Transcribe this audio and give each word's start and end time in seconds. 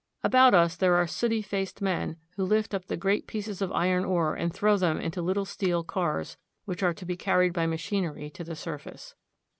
About 0.23 0.55
us 0.55 0.75
there 0.75 0.95
are 0.95 1.05
sooty 1.05 1.43
faced 1.43 1.79
men, 1.79 2.17
who 2.35 2.43
lift 2.43 2.73
up 2.73 2.85
the 2.87 2.97
great 2.97 3.27
pieces 3.27 3.61
of 3.61 3.71
iron 3.71 4.03
ore 4.03 4.33
and 4.33 4.51
throw 4.51 4.75
them 4.75 4.99
into 4.99 5.21
little 5.21 5.45
steel 5.45 5.83
cars, 5.83 6.37
which 6.65 6.81
are 6.81 6.95
to 6.95 7.05
be 7.05 7.15
carried 7.15 7.53
by 7.53 7.67
machinery 7.67 8.31
to 8.31 8.43
the 8.43 8.55
surface. 8.55 9.13